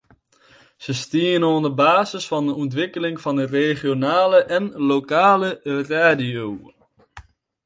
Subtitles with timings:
[0.83, 5.49] Se stienen oan de basis fan de ûntwikkeling fan de regionale en lokale
[5.91, 6.47] radio.